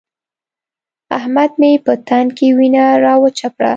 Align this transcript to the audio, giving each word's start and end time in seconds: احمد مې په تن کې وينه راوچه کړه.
احمد 1.17 1.51
مې 1.59 1.71
په 1.85 1.93
تن 2.07 2.25
کې 2.37 2.47
وينه 2.57 2.83
راوچه 3.05 3.47
کړه. 3.55 3.69